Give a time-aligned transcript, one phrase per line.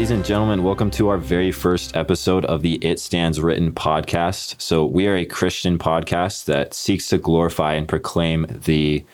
[0.00, 4.58] Ladies and gentlemen, welcome to our very first episode of the It Stands Written podcast.
[4.58, 9.04] So, we are a Christian podcast that seeks to glorify and proclaim the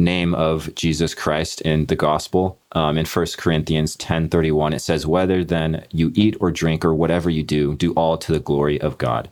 [0.00, 2.58] name of Jesus Christ in the gospel.
[2.72, 7.28] Um, in 1 Corinthians 10:31 it says whether then you eat or drink or whatever
[7.28, 9.28] you do do all to the glory of God.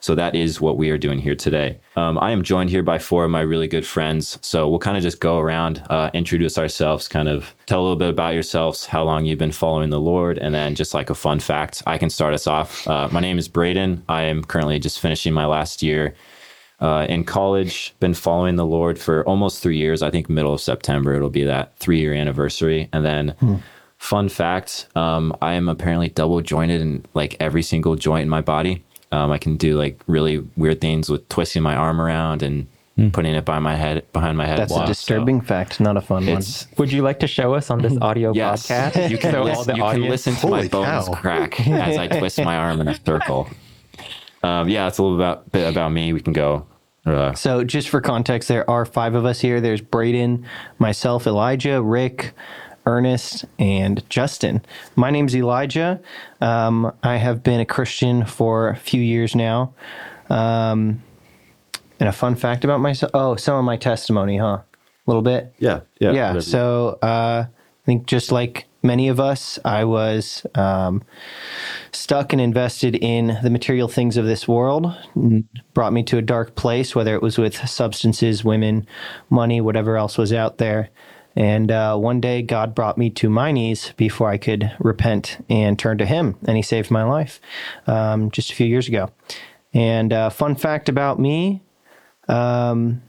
[0.00, 1.78] So that is what we are doing here today.
[1.96, 4.38] Um, I am joined here by four of my really good friends.
[4.42, 7.96] So we'll kind of just go around, uh, introduce ourselves, kind of tell a little
[7.96, 11.14] bit about yourselves, how long you've been following the Lord, and then just like a
[11.14, 12.88] fun fact, I can start us off.
[12.88, 14.02] Uh, my name is Braden.
[14.08, 16.14] I am currently just finishing my last year
[16.80, 20.02] uh, in college, been following the Lord for almost three years.
[20.02, 22.88] I think middle of September it'll be that three year anniversary.
[22.92, 23.56] And then, hmm.
[23.98, 28.40] fun fact, um, I am apparently double jointed in like every single joint in my
[28.40, 28.82] body.
[29.12, 33.10] Um, I can do like really weird things with twisting my arm around and hmm.
[33.10, 34.58] putting it by my head behind my head.
[34.58, 36.42] That's a disturbing so fact, not a fun one.
[36.78, 39.10] Would you like to show us on this audio yes, podcast?
[39.10, 42.38] You can, so listen, you can listen to Holy my bones crack as I twist
[42.38, 43.50] my arm in a circle.
[44.42, 46.14] Um, yeah, it's a little about, bit about me.
[46.14, 46.66] We can go
[47.06, 49.60] uh, so, just for context, there are five of us here.
[49.60, 50.44] There's Braden,
[50.78, 52.32] myself, Elijah, Rick,
[52.84, 54.62] Ernest, and Justin.
[54.96, 56.00] My name's Elijah.
[56.40, 59.72] Um, I have been a Christian for a few years now.
[60.28, 61.02] Um,
[61.98, 64.46] and a fun fact about myself oh, some of my testimony, huh?
[64.46, 64.64] A
[65.06, 65.54] little bit?
[65.58, 65.80] Yeah.
[65.98, 66.12] Yeah.
[66.12, 66.40] Yeah.
[66.40, 71.02] So, uh, I think just like many of us, I was um,
[71.92, 74.94] stuck and invested in the material things of this world.
[75.74, 78.86] Brought me to a dark place, whether it was with substances, women,
[79.28, 80.90] money, whatever else was out there.
[81.36, 85.78] And uh, one day, God brought me to my knees before I could repent and
[85.78, 87.40] turn to Him, and He saved my life
[87.86, 89.10] um, just a few years ago.
[89.72, 91.62] And uh, fun fact about me.
[92.28, 93.02] Um,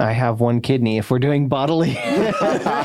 [0.00, 0.98] I have one kidney.
[0.98, 1.94] If we're doing bodily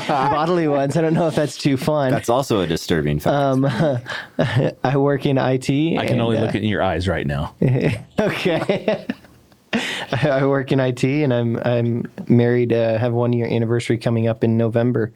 [0.08, 2.10] bodily ones, I don't know if that's too fun.
[2.10, 3.34] That's also a disturbing fact.
[3.34, 3.64] Um,
[4.84, 5.70] I work in IT.
[5.70, 7.54] I can only uh, look in your eyes right now.
[8.18, 9.06] okay.
[9.72, 12.72] I work in IT, and I'm I'm married.
[12.72, 15.12] Uh, have one year anniversary coming up in November,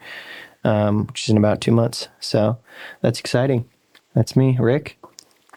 [0.63, 2.07] um, which is in about two months.
[2.21, 2.57] So
[3.01, 3.69] that's exciting.
[4.15, 4.97] That's me, Rick.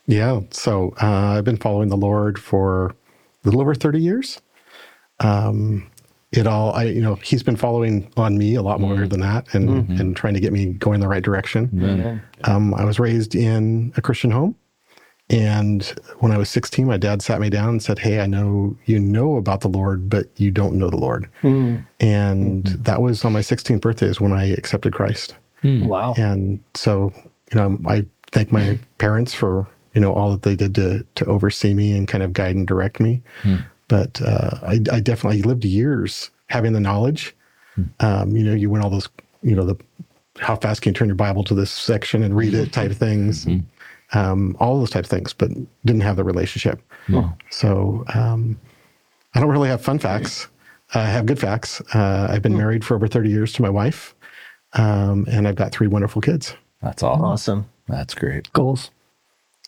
[0.06, 0.40] Yeah.
[0.50, 2.94] So uh, I've been following the Lord for a
[3.44, 4.40] little over thirty years.
[5.20, 5.88] Um,
[6.32, 9.08] it all I you know he's been following on me a lot more mm-hmm.
[9.08, 10.00] than that and mm-hmm.
[10.00, 11.68] and trying to get me going the right direction.
[11.68, 12.50] Mm-hmm.
[12.50, 14.56] Um, I was raised in a Christian home,
[15.28, 15.84] and
[16.18, 18.98] when I was 16, my dad sat me down and said, "Hey, I know you
[18.98, 21.86] know about the Lord, but you don't know the Lord." Mm.
[22.00, 22.82] And mm-hmm.
[22.82, 25.36] that was on my 16th birthday is when I accepted Christ.
[25.62, 25.86] Mm.
[25.86, 26.14] Wow!
[26.16, 27.12] And so
[27.52, 31.26] you know I thank my parents for you know all that they did to to
[31.26, 33.22] oversee me and kind of guide and direct me.
[33.42, 33.64] Mm.
[33.88, 37.34] But uh, I, I, definitely lived years having the knowledge.
[37.74, 37.82] Hmm.
[38.00, 39.08] Um, you know, you went all those,
[39.42, 39.76] you know, the
[40.38, 42.96] how fast can you turn your Bible to this section and read it type of
[42.96, 44.18] things, mm-hmm.
[44.18, 45.50] um, all those type of things, but
[45.84, 46.80] didn't have the relationship.
[47.12, 47.32] Oh.
[47.50, 48.58] So um,
[49.34, 50.48] I don't really have fun facts.
[50.94, 51.80] I have good facts.
[51.94, 52.58] Uh, I've been oh.
[52.58, 54.14] married for over 30 years to my wife,
[54.74, 56.54] um, and I've got three wonderful kids.
[56.82, 57.24] That's all.
[57.24, 57.66] Awesome.
[57.88, 58.52] That's great.
[58.52, 58.90] Goals.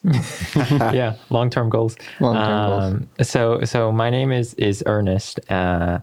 [0.93, 1.97] yeah, long term goals.
[2.21, 3.29] Long term um, goals.
[3.29, 5.41] So, so my name is is Ernest.
[5.51, 6.01] Uh,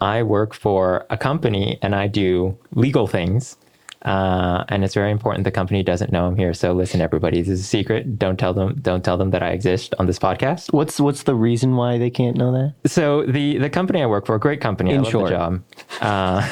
[0.00, 3.56] I work for a company and I do legal things.
[4.04, 6.54] Uh, and it's very important the company doesn't know I'm here.
[6.54, 8.18] So listen, everybody, this is a secret.
[8.18, 8.78] Don't tell them.
[8.82, 10.72] Don't tell them that I exist on this podcast.
[10.72, 12.90] What's what's the reason why they can't know that?
[12.90, 14.90] So the the company I work for, great company.
[14.90, 15.30] In I love short.
[15.30, 15.62] the job.
[16.00, 16.48] Uh,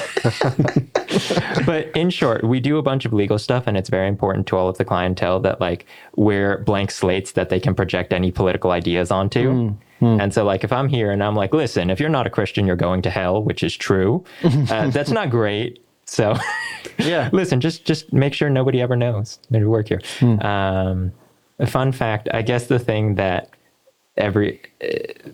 [1.66, 4.56] but in short, we do a bunch of legal stuff, and it's very important to
[4.56, 8.70] all of the clientele that like we're blank slates that they can project any political
[8.70, 9.74] ideas onto.
[10.00, 10.00] Mm.
[10.00, 12.66] And so, like, if I'm here and I'm like, listen, if you're not a Christian,
[12.66, 14.24] you're going to hell, which is true.
[14.42, 15.84] Uh, that's not great.
[16.10, 16.34] So,
[16.98, 20.00] yeah, listen, just just make sure nobody ever knows that you work here.
[20.18, 20.40] Hmm.
[20.40, 21.12] Um,
[21.60, 23.50] a fun fact, I guess the thing that
[24.16, 24.88] every uh,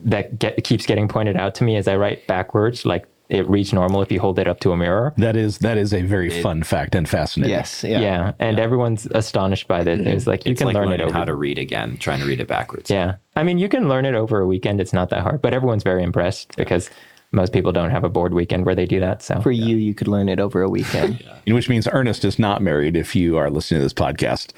[0.04, 3.72] that get, keeps getting pointed out to me as I write backwards, like it reads
[3.72, 5.14] normal if you hold it up to a mirror.
[5.16, 7.56] That is that is a very it, fun fact and fascinating.
[7.56, 8.32] Yes, yeah, yeah.
[8.38, 8.62] and yeah.
[8.62, 10.00] everyone's astonished by this.
[10.06, 11.10] It's like you it's can like learn it over.
[11.10, 12.90] how to read again, trying to read it backwards.
[12.90, 14.82] Yeah, I mean you can learn it over a weekend.
[14.82, 16.90] It's not that hard, but everyone's very impressed because
[17.32, 19.22] most people don't have a board weekend where they do that.
[19.22, 21.20] So for you, you could learn it over a weekend.
[21.46, 21.54] yeah.
[21.54, 24.52] Which means Ernest is not married if you are listening to this podcast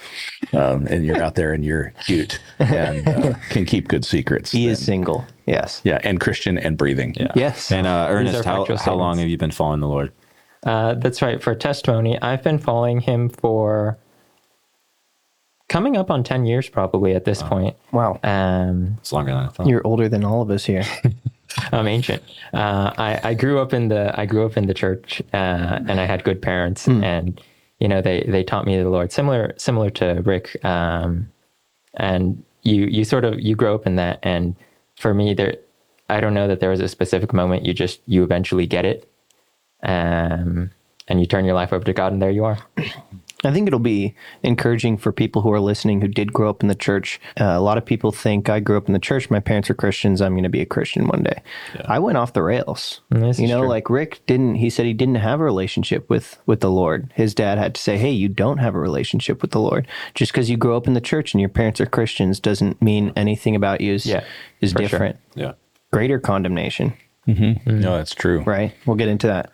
[0.53, 4.53] um, and you're out there and you're cute and uh, can keep good secrets.
[4.53, 5.27] He is single.
[5.47, 5.81] Yes.
[5.85, 5.99] Yeah.
[6.05, 7.15] And Christian and breathing.
[7.19, 7.33] Yeah.
[7.35, 7.73] Yes.
[7.73, 10.13] And uh, Ernest, how, how long have you been following the Lord?
[10.65, 11.43] Uh, that's right.
[11.43, 13.99] For testimony, I've been following him for
[15.69, 17.49] coming up on 10 years probably at this wow.
[17.49, 17.77] point.
[17.93, 18.21] Wow.
[18.23, 19.67] Um, it's longer than I thought.
[19.67, 20.85] You're older than all of us here.
[21.73, 22.23] I'm ancient.
[22.53, 26.01] Uh, I, I grew up in the I grew up in the church, uh, and
[26.01, 27.03] I had good parents, mm.
[27.03, 27.41] and
[27.79, 30.63] you know, they they taught me the Lord, similar similar to Rick.
[30.65, 31.29] Um,
[31.95, 34.57] and you you sort of you grow up in that, and
[34.97, 35.57] for me, there,
[36.09, 37.65] I don't know that there was a specific moment.
[37.65, 39.11] You just you eventually get it,
[39.83, 40.71] um,
[41.07, 42.59] and you turn your life over to God, and there you are.
[43.45, 46.69] I think it'll be encouraging for people who are listening who did grow up in
[46.69, 47.21] the church.
[47.41, 49.31] Uh, a lot of people think I grew up in the church.
[49.31, 50.21] My parents are Christians.
[50.21, 51.41] I'm going to be a Christian one day.
[51.87, 53.01] I went off the rails.
[53.11, 53.69] This you know, true.
[53.69, 54.57] like Rick didn't.
[54.57, 57.13] He said he didn't have a relationship with with the Lord.
[57.15, 59.87] His dad had to say, "Hey, you don't have a relationship with the Lord.
[60.15, 63.13] Just because you grow up in the church and your parents are Christians doesn't mean
[63.15, 64.25] anything about you is Yeah,
[64.61, 64.89] is for sure.
[64.89, 65.17] different.
[65.37, 65.53] Yeah.
[65.93, 66.93] Greater condemnation,
[67.27, 68.41] No, that's true.
[68.43, 68.75] right?
[68.85, 69.51] We'll get into that.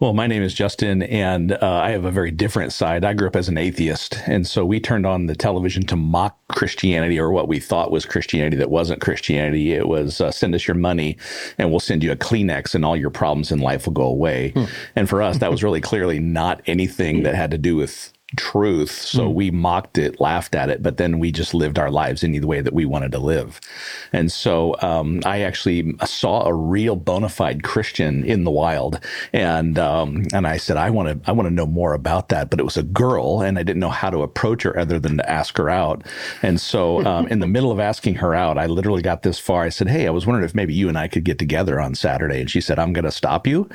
[0.00, 3.04] Well, my name is Justin, and uh, I have a very different side.
[3.04, 6.38] I grew up as an atheist, and so we turned on the television to mock
[6.48, 9.74] Christianity or what we thought was Christianity that wasn't Christianity.
[9.74, 11.18] It was uh, send us your money,
[11.58, 14.54] and we'll send you a Kleenex, and all your problems in life will go away.
[14.96, 18.92] And for us, that was really clearly not anything that had to do with truth.
[18.92, 22.40] So we mocked it, laughed at it, but then we just lived our lives any
[22.40, 23.60] way that we wanted to live.
[24.12, 29.00] And so um, I actually saw a real bona fide Christian in the wild,
[29.32, 32.50] and um, and I said I want to I want to know more about that.
[32.50, 35.16] But it was a girl, and I didn't know how to approach her other than
[35.18, 36.02] to ask her out.
[36.42, 39.62] And so um, in the middle of asking her out, I literally got this far.
[39.62, 41.94] I said, "Hey, I was wondering if maybe you and I could get together on
[41.94, 43.68] Saturday." And she said, "I'm going to stop you."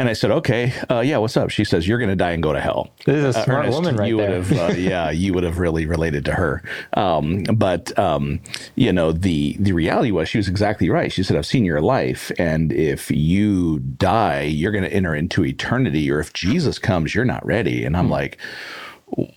[0.00, 2.42] And I said, "Okay, uh, yeah, what's up?" She says, "You're going to die and
[2.42, 4.30] go to hell." This is a Uh, smart Ernest, woman right you there.
[4.40, 6.62] would have, uh, yeah, you would have really related to her.
[6.94, 8.40] Um, but um,
[8.76, 11.12] you know, the the reality was she was exactly right.
[11.12, 15.44] She said, "I've seen your life, and if you die, you're going to enter into
[15.44, 18.12] eternity, or if Jesus comes, you're not ready." And I'm Hmm.
[18.12, 18.38] like.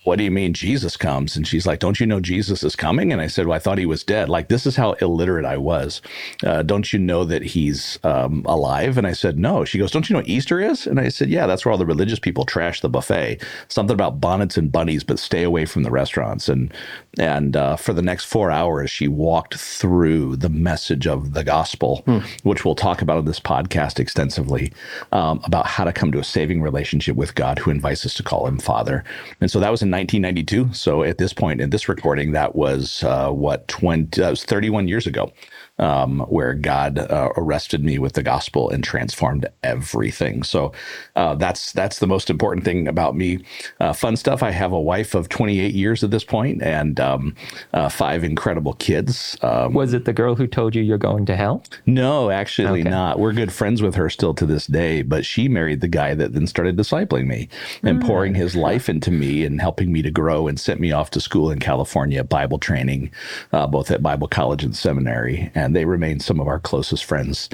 [0.04, 1.36] What do you mean Jesus comes?
[1.36, 3.12] And she's like, Don't you know Jesus is coming?
[3.12, 4.28] And I said, Well, I thought he was dead.
[4.28, 6.00] Like, this is how illiterate I was.
[6.44, 8.96] Uh, don't you know that he's um, alive?
[8.98, 9.64] And I said, No.
[9.64, 10.86] She goes, Don't you know what Easter is?
[10.86, 13.42] And I said, Yeah, that's where all the religious people trash the buffet.
[13.68, 16.48] Something about bonnets and bunnies, but stay away from the restaurants.
[16.48, 16.72] And
[17.18, 22.02] and uh, for the next four hours, she walked through the message of the gospel,
[22.42, 24.72] which we'll talk about in this podcast extensively,
[25.12, 28.22] um, about how to come to a saving relationship with God, who invites us to
[28.22, 29.04] call him Father.
[29.40, 30.74] And so that was in 1992.
[30.74, 34.20] So at this point in this recording, that was uh, what 20?
[34.20, 35.32] That was 31 years ago
[35.78, 40.42] um, where God uh, arrested me with the gospel and transformed everything.
[40.42, 40.72] So
[41.16, 43.44] uh, that's that's the most important thing about me.
[43.80, 44.42] Uh, fun stuff.
[44.42, 47.34] I have a wife of 28 years at this point and um,
[47.72, 49.36] uh, five incredible kids.
[49.42, 51.64] Um, Was it the girl who told you you're going to hell?
[51.86, 52.90] no, actually Okay.
[52.90, 53.18] not.
[53.18, 56.34] We're good friends with her still to this day, but she married the guy that
[56.34, 57.48] then started discipling me
[57.82, 61.10] and pouring his life into me and helping me to grow and sent me off
[61.10, 63.10] to school in California, Bible training,
[63.52, 65.50] uh, both at Bible college and seminary.
[65.54, 67.48] And they remain some of our closest friends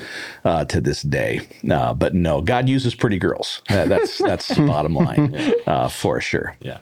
[0.44, 1.40] uh, to this day.
[1.70, 3.62] Uh, but no, God uses pretty girls.
[3.68, 5.34] That, that's that's the bottom line
[5.66, 6.56] uh, for sure.
[6.60, 6.78] Yeah.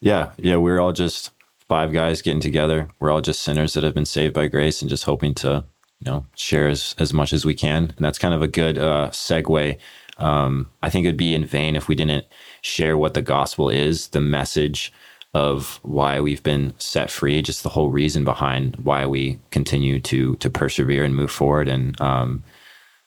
[0.00, 0.32] Yeah.
[0.38, 0.56] Yeah.
[0.56, 1.30] We're all just
[1.68, 2.88] five guys getting together.
[2.98, 5.64] We're all just sinners that have been saved by grace and just hoping to,
[6.00, 7.84] you know, share as, as much as we can.
[7.84, 9.78] And that's kind of a good uh, segue.
[10.18, 12.26] Um, I think it'd be in vain if we didn't
[12.62, 14.92] share what the gospel is, the message
[15.32, 20.34] of why we've been set free, just the whole reason behind why we continue to
[20.36, 21.68] to persevere and move forward.
[21.68, 22.42] And um,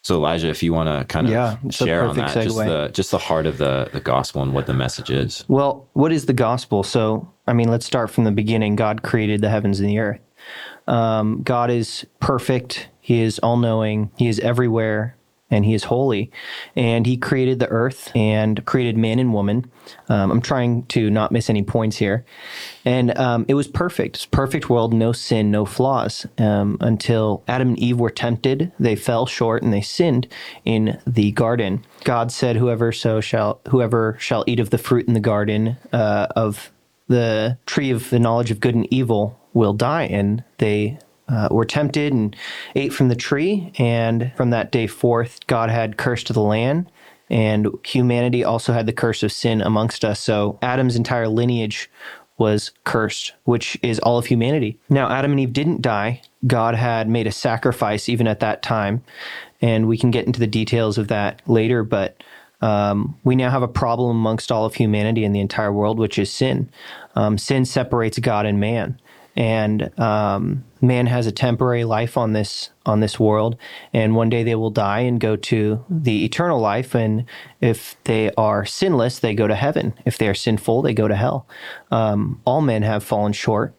[0.02, 3.12] so, Elijah, if you want to kind of Yeah, share on that, just the just
[3.12, 5.44] the heart of the the gospel and what the message is.
[5.48, 6.84] Well, what is the gospel?
[6.84, 8.76] So, I mean, let's start from the beginning.
[8.76, 10.22] God created the heavens and the earth.
[10.88, 12.90] Um, God is perfect.
[13.00, 14.12] He is all knowing.
[14.18, 15.18] He is everywhere
[15.50, 16.32] and he is holy.
[16.76, 19.70] And he created the earth and created man and woman.
[20.10, 22.26] Um, I'm trying to not miss any points here.
[22.86, 24.16] And um, it was perfect.
[24.18, 26.26] It's a perfect world, no sin, no flaws.
[26.38, 30.28] Um, until Adam and Eve were tempted, they fell short and they sinned
[30.66, 31.86] in the garden.
[32.04, 36.28] God said, "Whoever so shall, whoever shall eat of the fruit in the garden uh,
[36.36, 36.72] of
[37.08, 41.66] the tree of the knowledge of good and evil will die." And they uh, were
[41.66, 42.36] tempted and
[42.76, 43.72] ate from the tree.
[43.78, 46.92] And from that day forth, God had cursed the land.
[47.30, 50.20] And humanity also had the curse of sin amongst us.
[50.20, 51.90] So Adam's entire lineage
[52.38, 54.78] was cursed, which is all of humanity.
[54.90, 56.22] Now, Adam and Eve didn't die.
[56.46, 59.04] God had made a sacrifice even at that time.
[59.62, 61.84] And we can get into the details of that later.
[61.84, 62.22] But
[62.62, 66.20] um, we now have a problem amongst all of humanity and the entire world, which
[66.20, 66.70] is sin.
[67.16, 69.00] Um, sin separates God and man
[69.36, 73.58] and um, man has a temporary life on this on this world.
[73.94, 76.94] And one day they will die and go to the eternal life.
[76.96, 77.26] And
[77.62, 79.94] if they are sinless they go to heaven.
[80.06, 81.48] If they are sinful they go to hell.
[81.92, 83.74] Um, all men have fallen short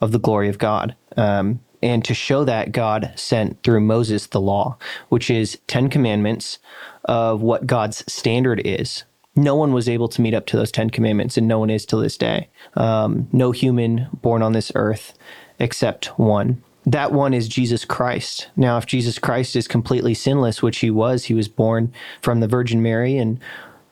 [0.00, 0.96] of the glory of god.
[1.16, 4.78] Um, and to show that god sent through moses the law
[5.10, 6.58] which is 10 commandments
[7.04, 9.04] of what god's standard is
[9.36, 11.84] no one was able to meet up to those Ten Commandments, and no one is
[11.86, 12.48] to this day.
[12.74, 15.12] Um, no human born on this earth
[15.58, 16.62] except one.
[16.84, 18.48] That one is Jesus Christ.
[18.56, 22.48] Now, if Jesus Christ is completely sinless, which he was, he was born from the
[22.48, 23.40] Virgin Mary and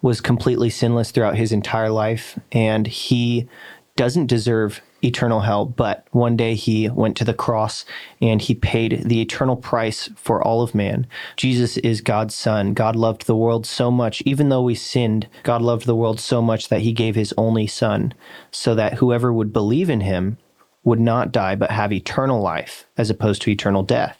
[0.01, 3.49] was completely sinless throughout his entire life, and he
[3.97, 7.85] doesn't deserve eternal hell, but one day he went to the cross
[8.21, 11.07] and he paid the eternal price for all of man.
[11.37, 12.75] Jesus is God's son.
[12.75, 16.41] God loved the world so much, even though we sinned, God loved the world so
[16.41, 18.15] much that he gave his only son
[18.51, 20.39] so that whoever would believe in him
[20.85, 24.19] would not die but have eternal life as opposed to eternal death.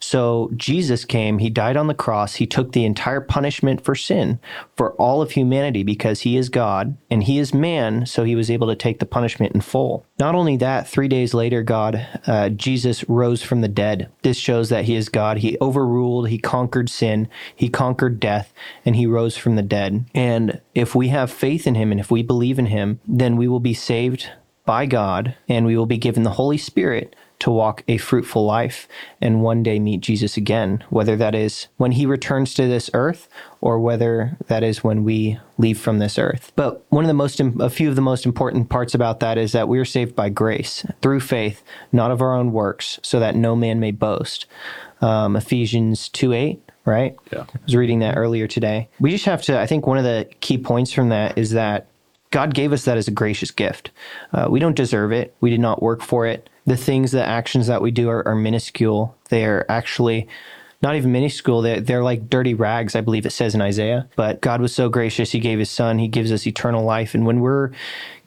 [0.00, 4.38] So Jesus came, he died on the cross, he took the entire punishment for sin
[4.76, 8.50] for all of humanity because he is God and he is man, so he was
[8.50, 10.04] able to take the punishment in full.
[10.18, 14.10] Not only that, three days later, God, uh, Jesus rose from the dead.
[14.22, 15.38] This shows that he is God.
[15.38, 18.52] He overruled, he conquered sin, he conquered death,
[18.84, 20.04] and he rose from the dead.
[20.14, 23.48] And if we have faith in him and if we believe in him, then we
[23.48, 24.30] will be saved
[24.64, 28.88] by God and we will be given the Holy Spirit to walk a fruitful life
[29.20, 33.28] and one day meet Jesus again, whether that is when he returns to this earth
[33.60, 36.52] or whether that is when we leave from this earth.
[36.56, 39.52] But one of the most, a few of the most important parts about that is
[39.52, 41.62] that we are saved by grace through faith,
[41.92, 44.46] not of our own works, so that no man may boast.
[45.00, 47.16] Um, Ephesians 2 8 right?
[47.32, 47.46] Yeah.
[47.54, 48.88] I was reading that earlier today.
[49.00, 51.86] We just have to, I think one of the key points from that is that
[52.34, 53.92] God gave us that as a gracious gift.
[54.32, 55.36] Uh, we don't deserve it.
[55.40, 56.50] We did not work for it.
[56.66, 59.16] The things, the actions that we do are, are minuscule.
[59.28, 60.26] They are actually
[60.82, 61.62] not even minuscule.
[61.62, 64.08] They're, they're like dirty rags, I believe it says in Isaiah.
[64.16, 65.30] But God was so gracious.
[65.30, 66.00] He gave his son.
[66.00, 67.14] He gives us eternal life.
[67.14, 67.70] And when we're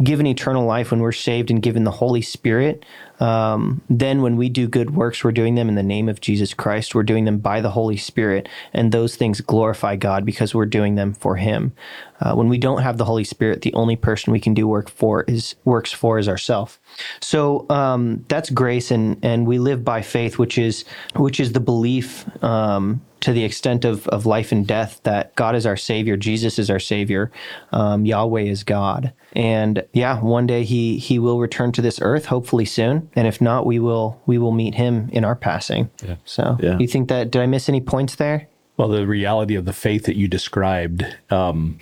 [0.01, 2.85] given eternal life, when we're saved and given the Holy Spirit,
[3.19, 6.53] um, then when we do good works, we're doing them in the name of Jesus
[6.53, 6.93] Christ.
[6.93, 8.47] We're doing them by the Holy Spirit.
[8.73, 11.73] And those things glorify God because we're doing them for him.
[12.19, 14.89] Uh, when we don't have the Holy Spirit, the only person we can do work
[14.89, 16.79] for is works for is ourself.
[17.21, 20.83] So um, that's grace, and and we live by faith, which is
[21.15, 25.55] which is the belief um, to the extent of of life and death that God
[25.55, 27.31] is our Savior, Jesus is our Savior,
[27.71, 32.25] um, Yahweh is God, and yeah, one day he he will return to this earth,
[32.25, 35.89] hopefully soon, and if not, we will we will meet him in our passing.
[36.05, 36.15] Yeah.
[36.25, 36.77] So Yeah.
[36.79, 38.47] you think that did I miss any points there?
[38.77, 41.79] Well, the reality of the faith that you described um,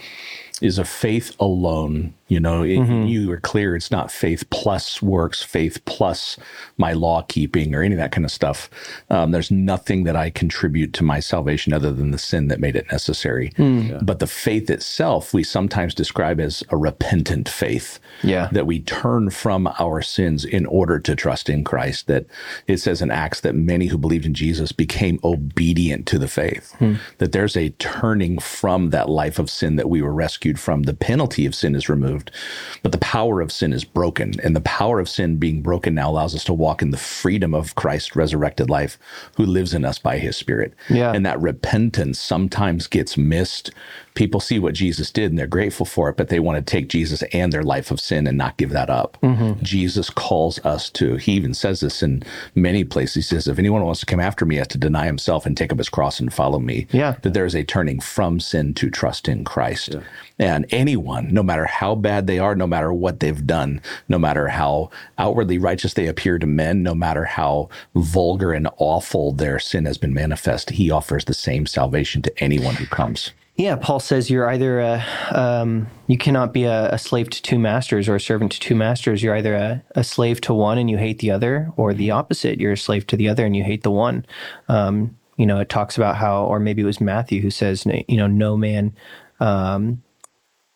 [0.61, 2.13] is a faith alone.
[2.27, 3.05] You know, it, mm-hmm.
[3.05, 3.75] you were clear.
[3.75, 6.37] It's not faith plus works, faith plus
[6.77, 8.69] my law keeping or any of that kind of stuff.
[9.09, 12.75] Um, there's nothing that I contribute to my salvation other than the sin that made
[12.75, 13.51] it necessary.
[13.57, 13.97] Hmm.
[14.01, 17.99] But the faith itself, we sometimes describe as a repentant faith.
[18.23, 18.49] Yeah.
[18.51, 22.07] That we turn from our sins in order to trust in Christ.
[22.07, 22.25] That
[22.65, 26.73] it says in Acts that many who believed in Jesus became obedient to the faith.
[26.79, 26.95] Hmm.
[27.19, 30.83] That there's a turning from that life of sin that we were rescued from.
[30.83, 32.14] The penalty of sin is removed,
[32.83, 34.33] but the power of sin is broken.
[34.43, 37.53] And the power of sin being broken now allows us to walk in the freedom
[37.53, 38.97] of Christ's resurrected life
[39.37, 40.73] who lives in us by his spirit.
[40.89, 41.11] Yeah.
[41.11, 43.71] And that repentance sometimes gets missed.
[44.15, 46.89] People see what Jesus did and they're grateful for it, but they want to take
[46.89, 49.17] Jesus and their life of sin and not give that up.
[49.21, 49.61] Mm-hmm.
[49.63, 52.23] Jesus calls us to, he even says this in
[52.55, 53.15] many places.
[53.15, 55.55] He says, if anyone wants to come after me, he has to deny himself and
[55.55, 56.87] take up his cross and follow me.
[56.91, 57.15] Yeah.
[57.21, 59.95] That there is a turning from sin to trust in Christ.
[60.39, 64.47] And anyone, no matter how bad they are, no matter what they've done, no matter
[64.47, 69.85] how outwardly righteous they appear to men, no matter how vulgar and awful their sin
[69.85, 73.31] has been manifest, he offers the same salvation to anyone who comes.
[73.57, 77.57] Yeah, Paul says you're either a, um, you cannot be a, a slave to two
[77.57, 79.23] masters or a servant to two masters.
[79.23, 82.59] You're either a, a slave to one and you hate the other, or the opposite.
[82.59, 84.25] You're a slave to the other and you hate the one.
[84.67, 88.17] Um, you know, it talks about how, or maybe it was Matthew who says, you
[88.17, 88.93] know, no man,
[89.39, 90.01] um,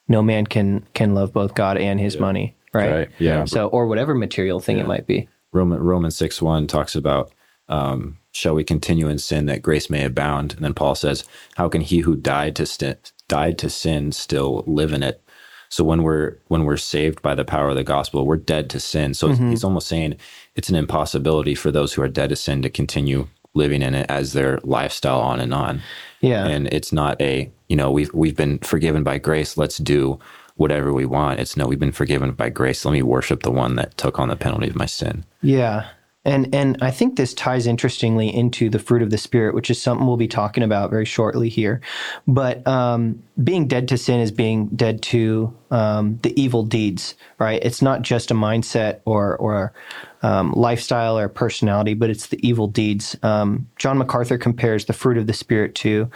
[0.07, 2.91] no man can can love both God and his money, right?
[2.91, 3.09] Right.
[3.19, 3.45] Yeah.
[3.45, 5.27] So, or whatever material thing it might be.
[5.51, 7.31] Roman Romans six one talks about
[7.67, 11.69] um, shall we continue in sin that grace may abound, and then Paul says, how
[11.69, 12.95] can he who died to sin
[13.27, 15.21] died to sin still live in it?
[15.69, 18.79] So when we're when we're saved by the power of the gospel, we're dead to
[18.79, 19.13] sin.
[19.13, 19.51] So mm-hmm.
[19.51, 20.17] he's almost saying
[20.55, 24.05] it's an impossibility for those who are dead to sin to continue living in it
[24.09, 25.81] as their lifestyle on and on.
[26.21, 26.47] Yeah.
[26.47, 30.19] And it's not a, you know, we've we've been forgiven by grace, let's do
[30.55, 31.39] whatever we want.
[31.39, 32.83] It's no, we've been forgiven by grace.
[32.83, 35.23] Let me worship the one that took on the penalty of my sin.
[35.41, 35.87] Yeah.
[36.25, 39.81] And and I think this ties interestingly into the fruit of the spirit, which is
[39.81, 41.79] something we'll be talking about very shortly here.
[42.27, 47.63] But um, being dead to sin is being dead to um, the evil deeds, right?
[47.63, 49.73] It's not just a mindset or or
[50.21, 53.15] um, lifestyle or personality, but it's the evil deeds.
[53.23, 56.09] Um, John MacArthur compares the fruit of the spirit to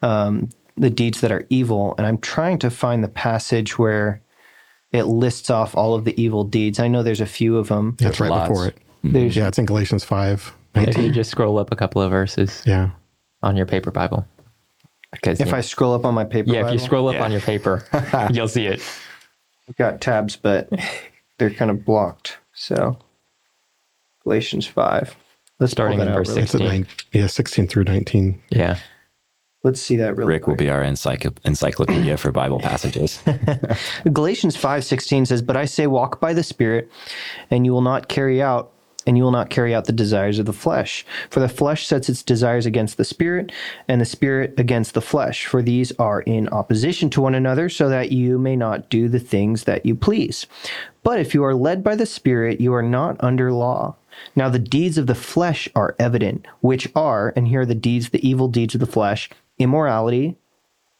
[0.00, 0.48] um,
[0.78, 4.22] the deeds that are evil, and I'm trying to find the passage where
[4.90, 6.80] it lists off all of the evil deeds.
[6.80, 7.96] I know there's a few of them.
[8.00, 8.48] That's right lots.
[8.48, 8.78] before it.
[9.04, 9.12] Mm-hmm.
[9.12, 10.54] There's Yeah, it's in Galatians 5.
[10.76, 12.90] If you just scroll up a couple of verses Yeah.
[13.42, 14.26] on your paper Bible.
[15.12, 17.40] Because if I scroll up on my paper, yeah, if you scroll up on your
[17.40, 17.84] paper,
[18.32, 18.80] you'll see it.
[19.68, 20.68] I've got tabs, but
[21.38, 22.38] they're kind of blocked.
[22.52, 22.96] So
[24.22, 25.16] Galatians five.
[25.58, 26.66] Let's pull Starting in verse really 16.
[26.66, 28.40] nine, yeah, 16 through 19.
[28.50, 28.78] Yeah.
[29.62, 33.20] Let's see that really Rick will be our encycl- encyclopedia for Bible passages.
[34.12, 36.90] Galatians 5:16 says, "But I say walk by the Spirit,
[37.50, 38.72] and you will not carry out
[39.06, 41.04] and you will not carry out the desires of the flesh.
[41.30, 43.52] For the flesh sets its desires against the spirit,
[43.88, 47.88] and the spirit against the flesh, for these are in opposition to one another, so
[47.88, 50.46] that you may not do the things that you please.
[51.02, 53.96] But if you are led by the spirit, you are not under law."
[54.36, 58.10] Now the deeds of the flesh are evident, which are, and here are the deeds,
[58.10, 60.36] the evil deeds of the flesh, immorality,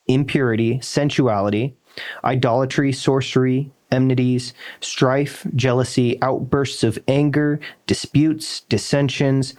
[0.07, 1.75] impurity, sensuality,
[2.23, 9.55] idolatry, sorcery, enmities, strife, jealousy, outbursts of anger, disputes, dissensions,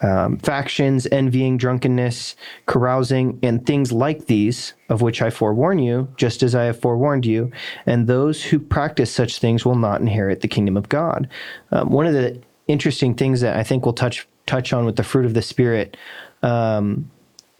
[0.00, 6.42] um, factions, envying, drunkenness, carousing, and things like these, of which I forewarn you, just
[6.42, 7.50] as I have forewarned you.
[7.84, 11.28] And those who practice such things will not inherit the kingdom of God.
[11.72, 15.04] Um, one of the interesting things that I think we'll touch touch on with the
[15.04, 15.96] fruit of the spirit.
[16.42, 17.10] Um,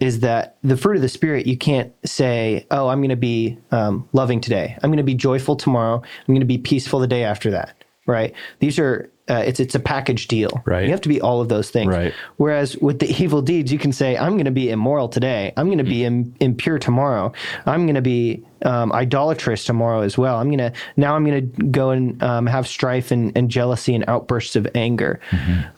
[0.00, 3.58] is that the fruit of the spirit you can't say oh i'm going to be
[3.72, 4.76] um, loving today.
[4.82, 5.96] I'm going to be joyful tomorrow.
[5.96, 7.74] I'm going to be peaceful the day after that.
[8.06, 8.34] Right?
[8.60, 10.62] These are uh, it's it's a package deal.
[10.64, 10.84] Right.
[10.84, 11.94] you have to be all of those things.
[11.94, 12.14] Right.
[12.38, 15.52] whereas with the evil deeds you can say i'm going to be immoral today.
[15.56, 17.32] I'm going to be Im- impure tomorrow.
[17.66, 20.38] I'm going to be um, idolatrous tomorrow as well.
[20.38, 24.04] I'm to now i'm going to go and um, have strife and, and jealousy and
[24.08, 25.20] outbursts of anger.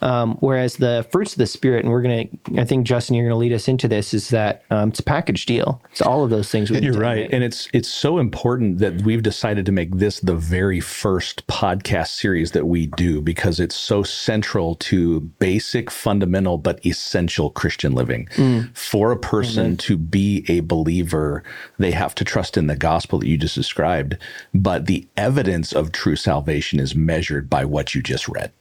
[0.01, 3.35] Um, whereas the fruits of the spirit and we're to i think justin you're going
[3.35, 5.81] to lead us into this is that um, it's a package deal.
[5.91, 9.21] It's all of those things we You're right, and it's it's so important that we've
[9.21, 14.03] decided to make this the very first podcast series that we do because it's so
[14.03, 18.27] central to basic, fundamental, but essential Christian living.
[18.73, 21.43] For a person to be a believer,
[21.77, 24.17] they have to trust in the gospel that you just described,
[24.53, 28.51] but the evidence of true salvation is measured by what you just read.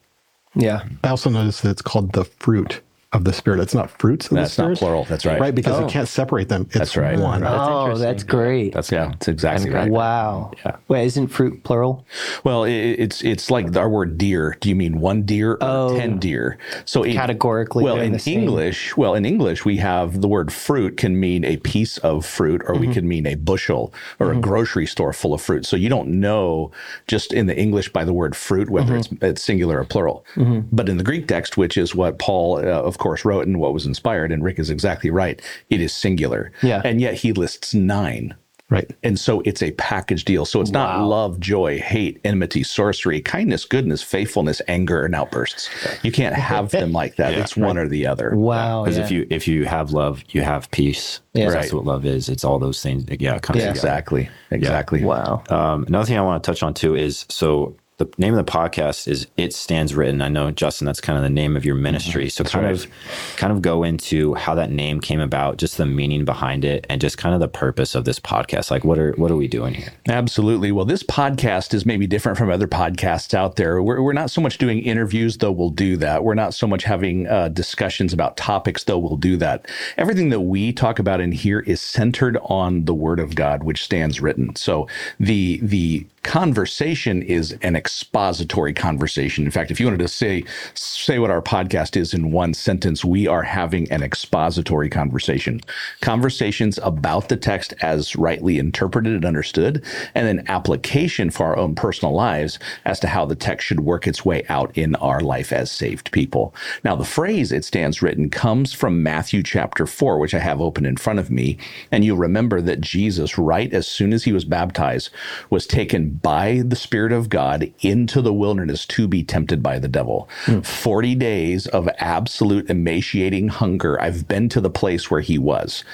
[0.55, 2.81] yeah I also noticed that it's called the fruit
[3.13, 3.59] of the spirit.
[3.59, 5.05] It's not fruits of That's the not plural.
[5.05, 5.41] That's right.
[5.41, 5.83] Right, because Oh.
[5.83, 6.63] you can't separate them.
[6.67, 7.19] It's That's right.
[7.19, 7.43] one.
[7.45, 9.91] oh that's great That's yeah, it's exactly And right.
[9.91, 10.77] wow Yeah.
[10.87, 12.07] wait isn't fruit plural
[12.45, 14.57] Well, it, it's it's like our word deer.
[14.61, 15.97] Do you mean one deer or Oh.
[15.99, 16.57] ten deer?
[16.85, 18.41] So in- Categorically, well, in the same.
[18.43, 22.63] English, well, in English, we have the word fruit can mean a piece of fruit,
[22.67, 22.87] or Mm-hmm.
[22.87, 25.67] we can mean a bushel or a grocery store full of fruit.
[25.67, 26.71] So you don't know
[27.09, 29.15] just in the English by the word fruit whether Mm-hmm.
[29.17, 30.25] it's, it's singular or plural.
[30.73, 33.75] But in the Greek text, which is what Paul, uh, of course, wrote and what
[33.75, 36.53] was inspired, and Rick is exactly right, it is singular.
[36.63, 36.81] Yeah.
[36.85, 38.37] and yet he lists nine.
[38.69, 38.89] Right.
[39.03, 40.45] And so it's a package deal.
[40.45, 45.69] So it's not love, joy, hate, enmity, sorcery, kindness, goodness, faithfulness, anger, and outbursts.
[46.05, 47.35] You can't have them like that.
[47.35, 48.31] it's one or the other.
[48.37, 49.05] wow Because yeah.
[49.05, 51.21] if you if you have love, you have peace.
[51.35, 51.51] Yeah.
[51.51, 52.29] That's what love is.
[52.29, 53.05] It's all those things.
[53.19, 53.73] Yeah, it comes Yeah.
[53.73, 53.79] together.
[53.89, 54.31] Exactly.
[54.53, 55.05] Exactly.
[55.05, 58.45] wow Um, another thing I want to touch on too is so the name of
[58.45, 61.65] the podcast is "It Stands Written." I know Justin, that's kind of the name of
[61.65, 62.29] your ministry.
[62.31, 62.75] So kind right.
[62.75, 62.91] of,
[63.37, 67.01] kind of go into how that name came about, just the meaning behind it, and
[67.01, 68.71] just kind of the purpose of this podcast.
[68.71, 69.93] Like, what are what are we doing here?
[70.09, 70.73] Absolutely.
[70.73, 73.83] Well, this podcast is maybe different from other podcasts out there.
[73.83, 76.25] We're, we're not so much doing interviews, though we'll do that.
[76.25, 79.67] We're not so much having uh, discussions about topics, though we'll do that.
[79.99, 83.85] Everything that we talk about in here is centered on the Word of God, which
[83.85, 84.57] stands written.
[84.57, 89.45] So the the conversation is an expository conversation.
[89.45, 93.05] In fact, if you wanted to say say what our podcast is in one sentence,
[93.05, 95.61] we are having an expository conversation.
[96.03, 99.83] Conversations about the text as rightly interpreted and understood,
[100.15, 104.07] and then application for our own personal lives as to how the text should work
[104.07, 106.55] its way out in our life as saved people.
[106.85, 110.85] Now, the phrase it stands written comes from Matthew chapter 4, which I have open
[110.85, 111.57] in front of me.
[111.91, 115.11] And you'll remember that Jesus, right as soon as he was baptized,
[115.49, 119.89] was taken by the Spirit of God into the wilderness to be tempted by the
[119.89, 120.29] devil.
[120.63, 124.01] 40 days of absolute emaciating hunger.
[124.01, 125.85] I've been to the place where he was.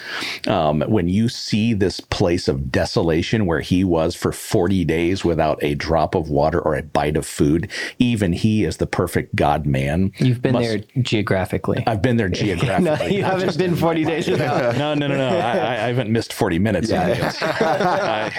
[0.46, 5.58] Um, when you see this place of desolation where he was for 40 days without
[5.62, 9.66] a drop of water or a bite of food, even he is the perfect God
[9.66, 10.12] man.
[10.18, 12.84] you've been must- there geographically I've been there geographically.
[12.84, 15.38] no you haven't been 40 days without no, no, no, no.
[15.38, 16.88] I, I haven't missed 40 minutes.
[16.88, 17.42] this.
[17.42, 18.32] I-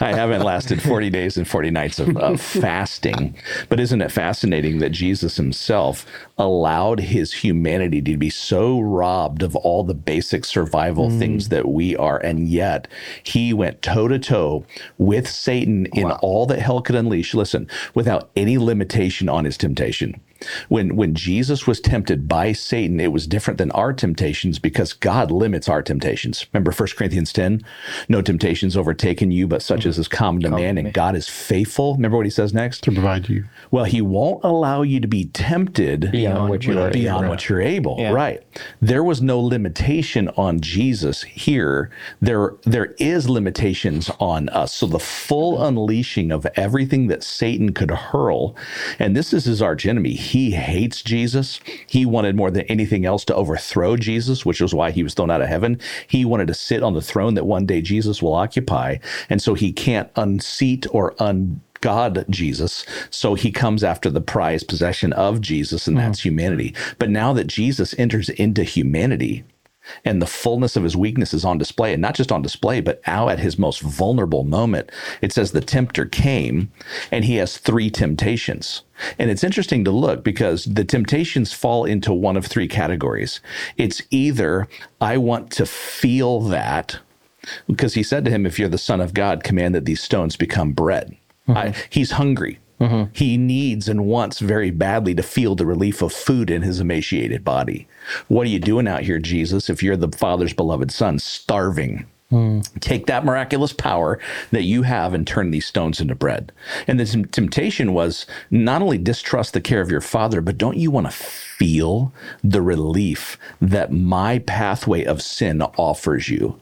[0.00, 2.40] I haven't lasted 40 days and 40 nights of, of
[2.72, 3.36] fasting.
[3.68, 9.56] But isn't it fascinating that Jesus himself allowed his humanity to be so robbed of
[9.56, 11.18] all the basic survival Mm.
[11.18, 12.18] things that we are?
[12.18, 12.88] And yet
[13.22, 14.64] he went toe to toe
[14.98, 17.34] with Satan in all that hell could unleash.
[17.34, 20.20] Listen, without any limitation on his temptation.
[20.68, 25.30] When when Jesus was tempted by Satan, it was different than our temptations because God
[25.30, 26.46] limits our temptations.
[26.52, 27.62] Remember 1 Corinthians 10?
[28.08, 31.94] No temptations overtaken you, but such as is common to man, and God is faithful.
[31.94, 32.78] Remember what he says next?
[32.84, 33.44] to provide you.
[33.70, 37.30] Well, he won't allow you to be tempted Beyond what you are beyond able.
[37.30, 37.96] what you're able.
[37.98, 38.12] Yeah.
[38.12, 38.42] Right.
[38.80, 41.90] There was no limitation on Jesus here.
[42.20, 44.74] There there is limitations on us.
[44.74, 48.56] So the full unleashing of everything that Satan could hurl,
[48.98, 50.14] and this is his arch enemy.
[50.28, 51.58] He hates Jesus.
[51.86, 55.30] He wanted more than anything else to overthrow Jesus, which was why he was thrown
[55.30, 55.80] out of heaven.
[56.06, 58.98] He wanted to sit on the throne that one day Jesus will occupy.
[59.30, 62.84] And so he can't unseat or un God Jesus.
[63.08, 66.04] So he comes after the prized possession of Jesus, and hmm.
[66.04, 66.74] that's humanity.
[66.98, 69.44] But now that Jesus enters into humanity,
[70.04, 73.00] and the fullness of his weakness is on display, and not just on display, but
[73.06, 74.90] out at his most vulnerable moment.
[75.20, 76.70] It says the tempter came
[77.10, 78.82] and he has three temptations.
[79.18, 83.40] And it's interesting to look because the temptations fall into one of three categories.
[83.76, 84.68] It's either
[85.00, 86.98] I want to feel that,
[87.66, 90.36] because he said to him, If you're the Son of God, command that these stones
[90.36, 91.16] become bread.
[91.48, 91.56] Mm-hmm.
[91.56, 92.58] I, he's hungry.
[92.80, 93.10] Mm-hmm.
[93.12, 97.44] He needs and wants very badly to feel the relief of food in his emaciated
[97.44, 97.88] body.
[98.28, 102.06] What are you doing out here, Jesus, if you're the Father's beloved Son, starving?
[102.30, 102.60] Hmm.
[102.80, 104.18] Take that miraculous power
[104.50, 106.52] that you have and turn these stones into bread.
[106.86, 110.76] And the tem- temptation was not only distrust the care of your Father, but don't
[110.76, 112.12] you want to feel
[112.44, 116.60] the relief that my pathway of sin offers you?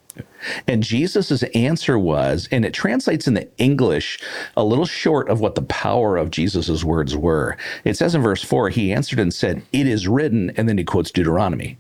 [0.67, 4.19] And Jesus' answer was, and it translates in the English
[4.57, 7.57] a little short of what the power of Jesus' words were.
[7.85, 10.85] It says in verse 4, he answered and said, It is written, and then he
[10.85, 11.79] quotes Deuteronomy.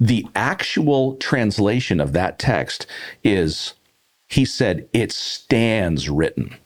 [0.00, 2.86] The actual translation of that text
[3.24, 3.74] is,
[4.28, 6.56] he said, It stands written.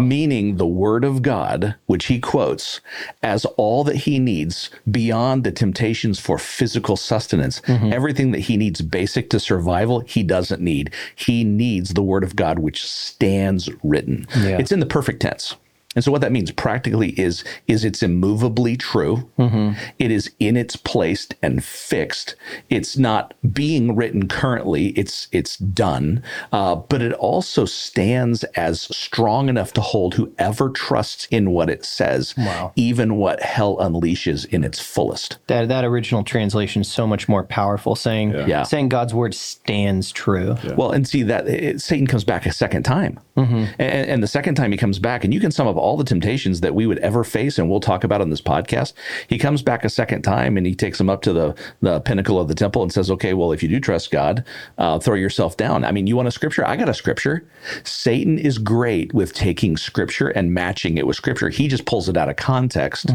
[0.00, 2.80] Meaning the word of God, which he quotes
[3.22, 7.92] as all that he needs beyond the temptations for physical sustenance, mm-hmm.
[7.92, 10.92] everything that he needs basic to survival, he doesn't need.
[11.14, 14.26] He needs the word of God, which stands written.
[14.36, 14.58] Yeah.
[14.58, 15.56] It's in the perfect tense.
[15.94, 19.30] And so what that means practically is is it's immovably true.
[19.98, 22.34] It is in its place and fixed.
[22.70, 24.88] It's not being written currently.
[24.88, 26.22] It's it's done.
[26.52, 31.84] Uh, but it also stands as strong enough to hold whoever trusts in what it
[31.84, 32.72] says, Wow.
[32.76, 35.38] even what hell unleashes in its fullest.
[35.46, 38.62] That that original translation is so much more powerful, saying Yeah.
[38.64, 40.56] saying God's word stands true.
[40.76, 44.54] Well, and see that it, Satan comes back a second time, and, and the second
[44.56, 46.98] time he comes back, and you can sum up all the temptations that we would
[46.98, 48.94] ever face, and we'll talk about on this podcast.
[49.28, 52.40] He comes back a second time, and he takes him up to the the pinnacle
[52.40, 54.44] of the temple and says, "Okay, well, if you do trust God,
[54.78, 56.66] uh, throw yourself down." I mean, you want a scripture?
[56.66, 57.44] I got a scripture.
[57.84, 61.50] Satan is great with taking scripture and matching it with scripture.
[61.50, 63.10] He just pulls it out of context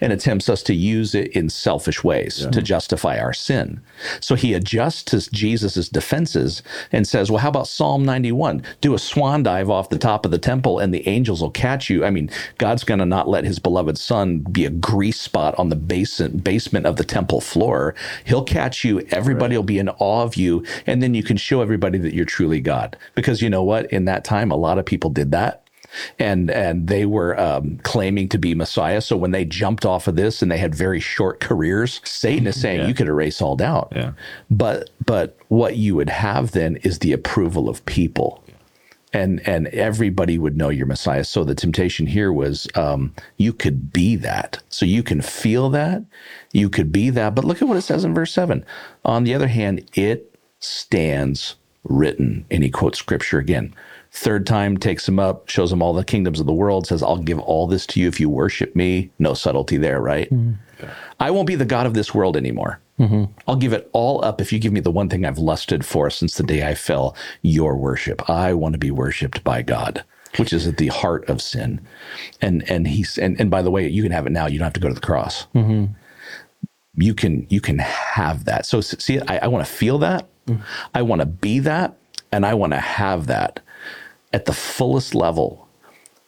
[0.00, 3.80] and attempts us to use it in selfish ways to justify our sin.
[4.20, 8.62] So he adjusts to Jesus' defenses and says, Well, how about Psalm 91?
[8.80, 11.90] Do a swan dive off the top of the temple and the angels will catch
[11.90, 12.03] you.
[12.04, 15.68] I mean, God's going to not let his beloved son be a grease spot on
[15.68, 17.94] the basement, basement of the temple floor.
[18.24, 19.00] He'll catch you.
[19.10, 20.64] Everybody will be in awe of you.
[20.86, 22.96] And then you can show everybody that you're truly God.
[23.14, 23.90] Because you know what?
[23.92, 25.64] In that time, a lot of people did that
[26.18, 29.00] and and they were um, claiming to be Messiah.
[29.00, 32.60] So when they jumped off of this and they had very short careers, Satan is
[32.60, 33.92] saying you could erase all doubt.
[33.94, 34.12] Yeah.
[34.50, 38.43] But but what you would have then is the approval of people.
[39.14, 41.24] And and everybody would know you're Messiah.
[41.24, 44.62] So the temptation here was um, you could be that.
[44.68, 46.04] So you can feel that,
[46.52, 47.34] you could be that.
[47.34, 48.66] But look at what it says in verse seven.
[49.04, 52.44] On the other hand, it stands written.
[52.50, 53.74] And he quotes scripture again.
[54.16, 57.18] Third time takes him up, shows him all the kingdoms of the world, says, I'll
[57.18, 59.10] give all this to you if you worship me.
[59.18, 60.32] No subtlety there, right?
[60.32, 60.86] Mm-hmm.
[61.18, 62.78] I won't be the God of this world anymore.
[63.00, 63.24] Mm-hmm.
[63.48, 66.10] I'll give it all up if you give me the one thing I've lusted for
[66.10, 68.30] since the day I fell, your worship.
[68.30, 70.04] I want to be worshiped by God,
[70.36, 71.80] which is at the heart of sin.
[72.40, 74.46] And and he's and, and by the way, you can have it now.
[74.46, 75.48] You don't have to go to the cross.
[75.56, 75.86] Mm-hmm.
[77.02, 78.64] You can you can have that.
[78.64, 80.28] So see, I, I want to feel that.
[80.46, 80.62] Mm.
[80.94, 81.96] I want to be that,
[82.30, 83.58] and I want to have that
[84.34, 85.68] at the fullest level.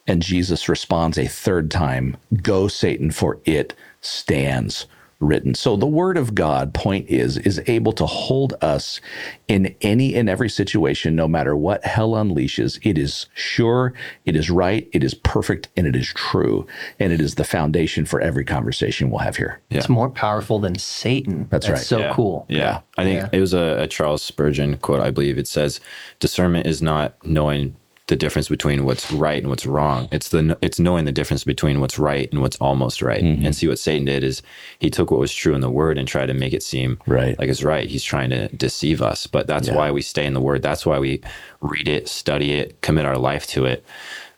[0.06, 4.86] And Jesus responds a third time Go, Satan, for it stands
[5.18, 5.54] written.
[5.54, 9.00] So the word of God, point is, is able to hold us
[9.48, 12.78] in any and every situation, no matter what hell unleashes.
[12.82, 13.94] It is sure,
[14.26, 16.66] it is right, it is perfect, and it is true.
[17.00, 19.60] And it is the foundation for every conversation we'll have here.
[19.70, 21.48] It's more powerful than Satan.
[21.50, 21.78] That's right.
[21.78, 22.12] So Yeah.
[22.14, 22.44] cool.
[22.48, 22.80] Yeah.
[22.98, 23.28] I think Yeah.
[23.32, 25.38] it was a, a Charles Spurgeon quote, I believe.
[25.38, 25.80] It says,
[26.20, 27.74] discernment is not knowing
[28.08, 30.08] the difference between what's right and what's wrong.
[30.12, 33.20] It's the it's knowing the difference between what's right and what's almost right.
[33.22, 34.42] And see what Satan did is
[34.78, 37.36] he took what was true in the word and tried to make it seem Right.
[37.38, 37.88] like it's right.
[37.88, 39.26] He's trying to deceive us.
[39.26, 40.62] But that's why we stay in the word.
[40.62, 41.20] That's why we
[41.60, 43.84] read it, study it, commit our life to it.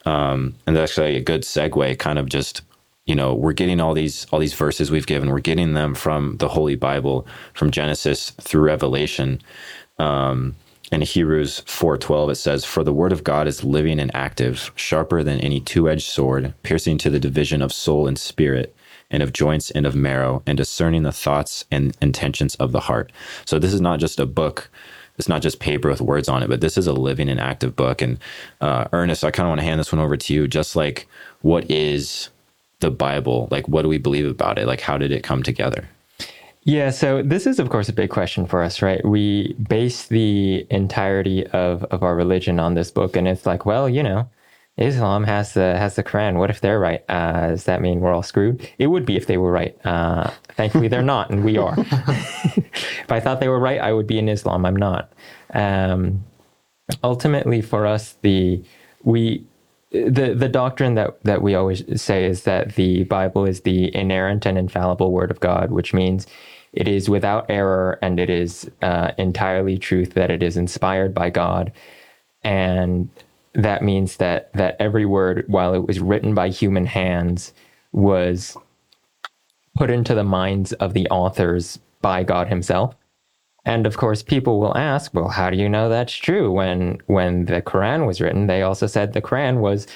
[0.06, 2.62] Um, and that's actually a good segue, kind of just
[3.04, 6.36] you know we're getting all these all these verses we've given we're getting them from
[6.36, 9.40] the holy bible from genesis through revelation
[9.98, 10.54] um,
[10.92, 15.22] in hebrews 4.12 it says for the word of god is living and active sharper
[15.22, 18.74] than any two-edged sword piercing to the division of soul and spirit
[19.10, 23.12] and of joints and of marrow and discerning the thoughts and intentions of the heart
[23.44, 24.70] so this is not just a book
[25.18, 27.76] it's not just paper with words on it, but this is a living and active
[27.76, 28.00] book.
[28.00, 28.18] And
[28.60, 30.48] uh, Ernest, I kind of want to hand this one over to you.
[30.48, 31.08] Just like,
[31.42, 32.30] what is
[32.80, 33.48] the Bible?
[33.50, 34.66] Like, what do we believe about it?
[34.66, 35.88] Like, how did it come together?
[36.68, 39.02] Yeah, so this is, of course, a big question for us, right?
[39.02, 43.88] We base the entirety of, of our religion on this book, and it's like, well,
[43.88, 44.28] you know,
[44.76, 46.36] Islam has the has the Quran.
[46.36, 47.02] What if they're right?
[47.08, 48.68] Uh, does that mean we're all screwed?
[48.76, 49.78] It would be if they were right.
[49.86, 51.74] Uh, thankfully, they're not, and we are.
[51.78, 54.66] if I thought they were right, I would be in Islam.
[54.66, 55.10] I'm not.
[55.54, 56.22] Um,
[57.02, 58.62] ultimately, for us, the
[59.04, 59.42] we
[59.90, 64.44] the the doctrine that that we always say is that the Bible is the inerrant
[64.44, 66.26] and infallible Word of God, which means
[66.72, 70.14] it is without error and it is uh, entirely truth.
[70.14, 71.72] That it is inspired by God,
[72.42, 73.08] and
[73.54, 77.52] that means that that every word, while it was written by human hands,
[77.92, 78.56] was
[79.76, 82.94] put into the minds of the authors by God Himself.
[83.64, 86.50] And of course, people will ask, well, how do you know that's true?
[86.50, 89.86] When when the Quran was written, they also said the Quran was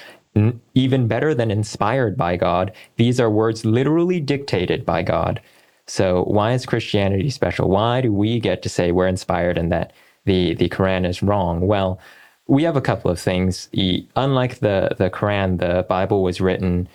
[0.73, 2.71] even better than inspired by God.
[2.97, 5.41] These are words literally dictated by God.
[5.87, 7.69] So why is Christianity special?
[7.69, 9.93] Why do we get to say we're inspired and that
[10.25, 11.67] the the Quran is wrong?
[11.67, 11.99] Well,
[12.47, 13.69] we have a couple of things.
[14.15, 16.87] Unlike the the Quran, the Bible was written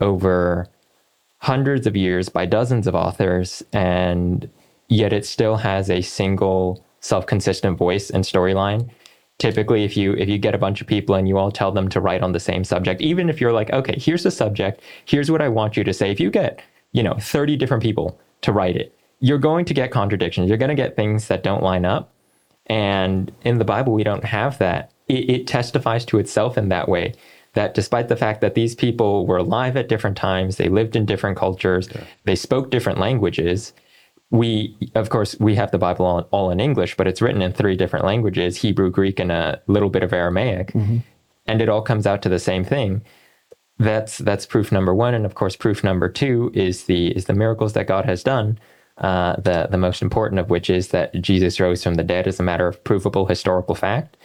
[0.00, 0.66] over
[1.38, 4.48] hundreds of years by dozens of authors, and
[4.88, 8.88] yet it still has a single self-consistent voice and storyline.
[9.38, 11.88] Typically, if you if you get a bunch of people and you all tell them
[11.88, 15.30] to write on the same subject, even if you're like, okay, here's the subject, here's
[15.30, 16.10] what I want you to say.
[16.10, 16.60] If you get,
[16.92, 20.48] you know, 30 different people to write it, you're going to get contradictions.
[20.48, 22.12] You're going to get things that don't line up.
[22.66, 24.90] And in the Bible, we don't have that.
[25.08, 27.14] It, it testifies to itself in that way
[27.54, 31.06] that despite the fact that these people were alive at different times, they lived in
[31.06, 31.88] different cultures,
[32.24, 33.72] they spoke different languages.
[34.30, 37.52] We, of course, we have the Bible all, all in English, but it's written in
[37.52, 40.72] three different languages Hebrew, Greek, and a little bit of Aramaic.
[40.72, 40.98] Mm-hmm.
[41.46, 43.02] And it all comes out to the same thing.
[43.78, 47.34] That's that's proof number one, and of course, proof number two is the is the
[47.34, 48.58] miracles that God has done.
[48.98, 52.40] Uh, the the most important of which is that Jesus rose from the dead as
[52.40, 54.16] a matter of provable historical fact.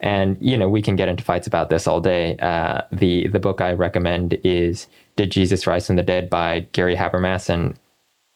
[0.00, 2.36] And you know we can get into fights about this all day.
[2.38, 6.96] Uh, the the book I recommend is "Did Jesus Rise from the Dead" by Gary
[6.96, 7.78] Habermas and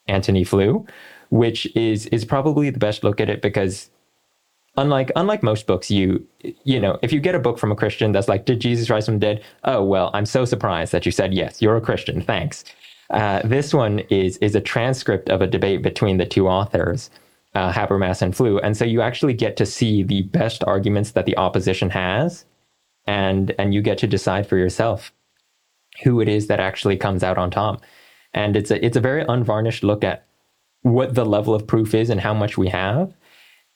[0.07, 0.87] Anthony Flew,
[1.31, 3.91] which is is probably the best look at it because
[4.77, 6.25] unlike unlike most books you
[6.65, 9.07] you know if you get a book from a christian that's like did jesus rise
[9.07, 9.45] from the dead?
[9.65, 12.65] Oh well i'm so surprised that you said yes you're a christian thanks.
[13.11, 17.11] Uh, this one is is a transcript of a debate between the two authors
[17.57, 21.27] uh, habermas and flew and so you actually get to see the best arguments that
[21.27, 22.45] the opposition has
[23.09, 25.13] and and you get to decide for yourself
[26.03, 27.83] who it is that actually comes out on top.
[28.33, 30.25] And it's a it's a very unvarnished look at
[30.83, 33.13] what the level of proof is and how much we have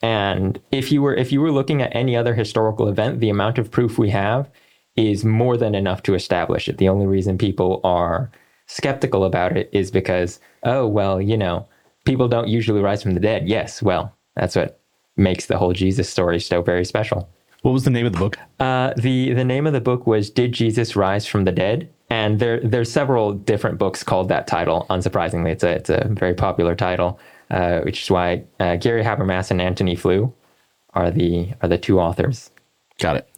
[0.04, 3.56] and if you were if you were looking at any other historical event, the amount
[3.56, 4.50] of proof we have
[4.96, 6.76] is more than enough to establish it.
[6.76, 8.30] The only reason people are
[8.66, 11.66] skeptical about it is because, oh well, you know,
[12.04, 13.48] people don't usually rise from the dead.
[13.48, 14.78] Yes, well, that's what
[15.16, 17.26] makes the whole Jesus story so very special.
[17.62, 18.36] What was the name of the book?
[18.60, 22.40] Uh, the the name of the book was "Did Jesus Rise from the Dead?" And
[22.40, 24.84] there there's several different books called that title.
[24.90, 27.18] Unsurprisingly, it's a it's a very popular title,
[27.50, 30.32] uh, which is why uh, Gary Habermas and Anthony Flew
[30.94, 32.50] are the are the two authors.
[32.98, 33.28] Got it.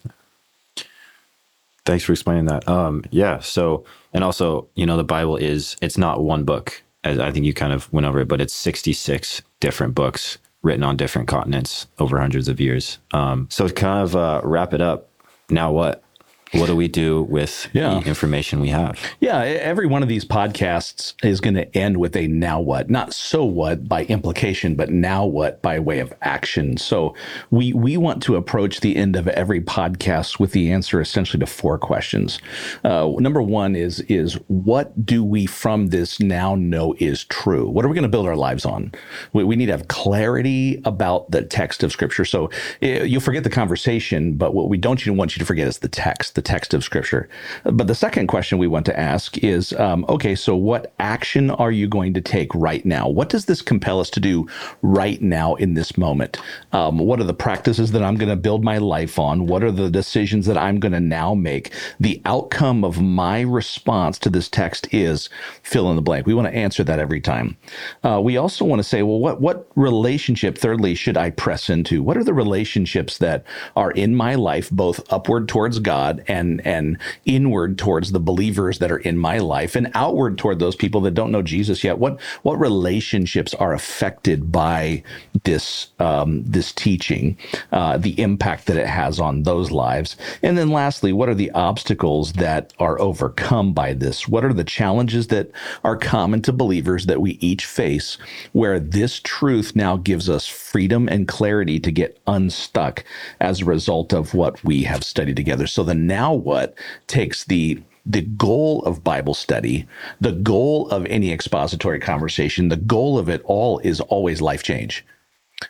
[1.87, 2.69] Thanks for explaining that.
[2.69, 3.38] Um, yeah.
[3.38, 7.47] So, and also, you know, the Bible is, it's not one book, as I think
[7.47, 11.87] you kind of went over it, but it's 66 different books written on different continents
[12.01, 12.99] over hundreds of years.
[13.12, 15.09] Um, so to kind of uh, wrap it up,
[15.49, 16.03] now what?
[16.52, 17.98] What do we do with Yeah.
[18.00, 18.98] the information we have?
[19.20, 23.12] Yeah, every one of these podcasts is going to end with a now what, not
[23.12, 26.76] so what by implication, but now what by way of action.
[26.76, 27.14] So
[27.50, 31.46] we we want to approach the end of every podcast with the answer essentially to
[31.46, 32.38] four questions.
[32.85, 37.68] Uh, number one is is what do we from this now know is true?
[37.68, 38.92] What are we going to build our lives on?
[39.32, 42.24] We, we need to have clarity about the text of Scripture.
[42.24, 42.50] So
[42.82, 45.88] eh, you'll forget the conversation, but what we don't want you to forget is the
[45.88, 47.29] text, the text of Scripture.
[47.64, 51.72] But the second question we want to ask is um, okay, so what action are
[51.72, 53.09] you going to take right now?
[53.09, 54.46] What does this compel us to do
[54.83, 56.38] right now in this moment?
[56.72, 59.46] Um, what are the practices that I'm going to build my life on?
[59.46, 61.72] What are the decisions that I'm going to now make?
[61.99, 65.29] The outcome of my response to this text is
[65.62, 66.27] fill in the blank.
[66.27, 67.57] We want to answer that every time.
[68.05, 70.59] Uh, we also want to say, well, what what relationship?
[70.59, 72.03] Thirdly, should I press into?
[72.03, 73.44] What are the relationships that
[73.75, 78.93] are in my life, both upward towards God and and inward towards the believers that
[78.93, 81.99] are in my life, and outward toward those people that don't know Jesus yet?
[81.99, 85.03] What what relationships are affected by
[85.45, 87.37] this um, this teaching,
[87.73, 91.51] uh, the impact that it has on those lives, and then lastly, what are the
[91.53, 94.29] obstacles that are overcome by this?
[94.29, 95.51] What are the challenges that
[95.85, 98.19] are common to believers that we each face,
[98.53, 103.05] where this truth now gives us freedom and clarity to get unstuck
[103.41, 105.67] as a result of what we have studied together?
[105.67, 106.74] So the now what
[107.07, 109.87] takes the the goal of Bible study,
[110.20, 115.05] the goal of any expository conversation, the goal of it all is always life change.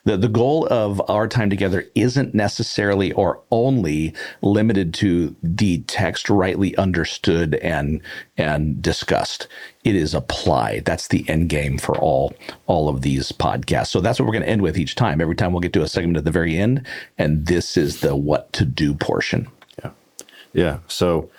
[0.05, 6.29] The, the goal of our time together isn't necessarily or only limited to the text
[6.29, 8.01] rightly understood and
[8.37, 9.49] and discussed.
[9.85, 10.85] It is applied.
[10.85, 12.35] That's the end game for all
[12.67, 13.89] all of these podcasts.
[13.89, 15.21] So that's what we're going to end with each time.
[15.21, 18.17] Every time we'll get to a segment at the very end, and this is the
[18.17, 19.49] what to do portion.
[20.57, 20.79] Yeah.
[20.89, 21.31] So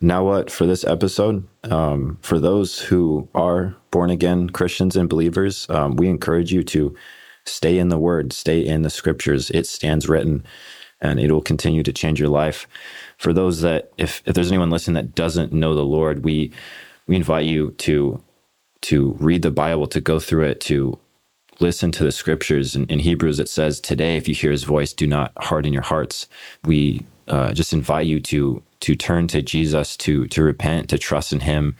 [0.00, 1.46] now what for this episode?
[1.64, 6.94] Um, for those who are born again Christians and believers, um, we encourage you to
[7.46, 9.50] stay in the Word, stay in the Scriptures.
[9.50, 10.44] It stands written,
[11.00, 12.66] and it will continue to change your life.
[13.18, 16.52] For those that, if if there's anyone listening that doesn't know the Lord, we
[17.06, 18.20] we invite you to
[18.82, 20.98] to read the Bible, to go through it, to
[21.60, 22.76] listen to the scriptures.
[22.76, 25.82] In, in Hebrews, it says, "Today, if you hear His voice, do not harden your
[25.82, 26.28] hearts."
[26.64, 31.32] We uh, just invite you to to turn to Jesus, to to repent, to trust
[31.32, 31.76] in Him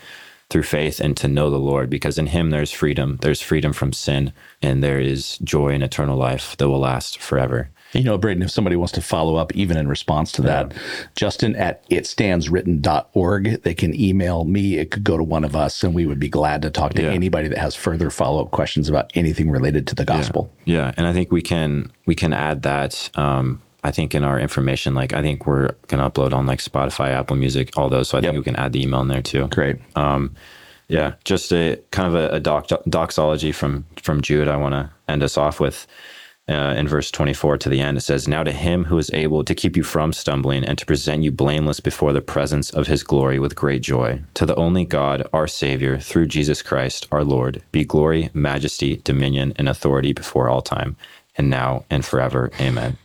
[0.48, 1.90] through faith, and to know the Lord.
[1.90, 3.18] Because in Him, there's freedom.
[3.22, 4.32] There's freedom from sin,
[4.62, 7.68] and there is joy and eternal life that will last forever.
[7.92, 10.74] You know, Braden, if somebody wants to follow up even in response to that,
[11.14, 14.76] Justin at itstandswritten.org, they can email me.
[14.78, 17.02] It could go to one of us, and we would be glad to talk to
[17.02, 17.10] Yeah.
[17.10, 20.50] anybody that has further follow up questions about anything related to the gospel.
[20.64, 23.10] Yeah, and I think we can we can add that.
[23.14, 27.10] Um, I think in our information, like I think we're gonna upload on like Spotify,
[27.10, 28.08] Apple Music, all those.
[28.08, 28.32] So I Yep.
[28.32, 29.48] think we can add the email in there too.
[29.48, 29.76] Great.
[30.88, 34.48] Yeah, just a kind of a, a doc, doxology from from Jude.
[34.48, 35.86] I want to end us off with
[36.48, 37.98] uh, in verse twenty four to the end.
[37.98, 40.86] It says, "Now to him who is able to keep you from stumbling and to
[40.86, 44.84] present you blameless before the presence of his glory with great joy, to the only
[44.84, 50.48] God, our Savior, through Jesus Christ, our Lord, be glory, majesty, dominion, and authority before
[50.48, 50.96] all time,
[51.36, 52.50] and now and forever.
[52.60, 52.98] Amen."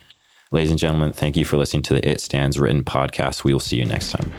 [0.54, 3.46] Ladies and gentlemen, thank you for listening to the It Stands Written podcast.
[3.46, 4.34] We will see you next time.